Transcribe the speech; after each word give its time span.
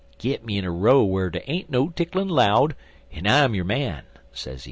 Git 0.17 0.43
me 0.43 0.57
in 0.57 0.65
a 0.65 0.71
row 0.71 1.03
whar 1.03 1.29
dey 1.29 1.43
ain't 1.45 1.69
no 1.69 1.89
ticklin' 1.89 2.27
'lowed, 2.27 2.75
en 3.13 3.27
I'm 3.27 3.53
your 3.53 3.65
man, 3.65 4.05
sezee. 4.33 4.59